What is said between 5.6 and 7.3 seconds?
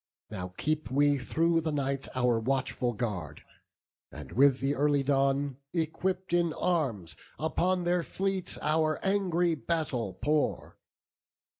equipp'd in arms,